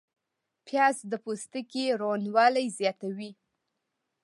پیاز 0.65 0.97
د 1.11 1.13
پوستکي 1.23 1.85
روڼوالی 2.01 2.67
زیاتوي 2.79 3.31